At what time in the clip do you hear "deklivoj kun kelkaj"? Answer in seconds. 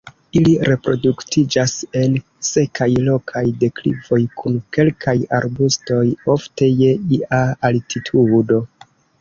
3.65-5.15